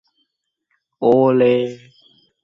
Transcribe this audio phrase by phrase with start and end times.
[0.99, 1.05] โอ
[1.37, 1.79] เลย์